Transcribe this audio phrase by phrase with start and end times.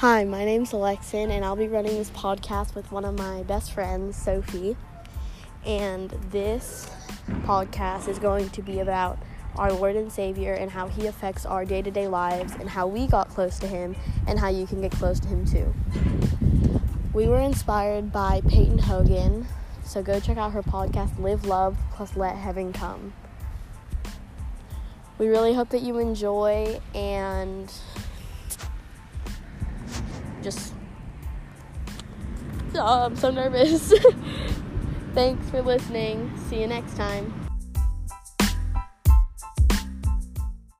[0.00, 3.72] Hi, my name's Alexin, and I'll be running this podcast with one of my best
[3.72, 4.76] friends, Sophie.
[5.64, 6.90] And this
[7.44, 9.18] podcast is going to be about
[9.56, 12.86] our Lord and Savior and how He affects our day to day lives and how
[12.86, 13.96] we got close to Him
[14.26, 15.74] and how you can get close to Him too.
[17.14, 19.46] We were inspired by Peyton Hogan,
[19.82, 23.14] so go check out her podcast, Live Love plus Let Heaven Come.
[25.16, 27.72] We really hope that you enjoy and
[30.46, 30.72] just
[32.76, 33.92] oh, I'm so nervous.
[35.12, 36.32] Thanks for listening.
[36.48, 37.45] See you next time.